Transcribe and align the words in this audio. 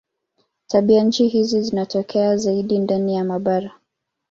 Tabianchi 0.67 1.27
hizi 1.27 1.61
zinatokea 1.61 2.37
zaidi 2.37 2.77
ndani 2.79 3.15
ya 3.15 3.23
mabara. 3.23 3.71